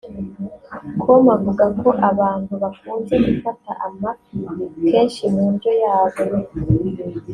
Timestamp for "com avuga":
1.01-1.65